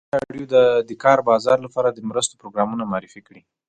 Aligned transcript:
ازادي 0.03 0.13
راډیو 0.21 0.45
د 0.53 0.55
د 0.89 0.91
کار 1.03 1.19
بازار 1.29 1.57
لپاره 1.65 1.89
د 1.91 1.99
مرستو 2.09 2.39
پروګرامونه 2.41 2.83
معرفي 2.91 3.21
کړي. 3.27 3.41